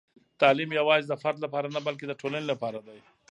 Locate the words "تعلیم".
0.41-0.71